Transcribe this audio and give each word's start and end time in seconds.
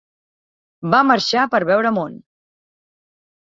Va 0.95 1.03
marxar 1.11 1.45
per 1.53 1.61
veure 1.73 1.95
món. 2.01 2.19